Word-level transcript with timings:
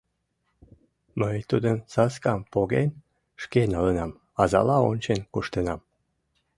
Мый 1.19 1.37
тудым, 1.49 1.77
саскам 1.93 2.41
поген, 2.53 2.89
шке 3.43 3.61
налынам, 3.73 4.11
азала 4.41 4.77
ончен 4.89 5.19
куштенам. 5.33 5.79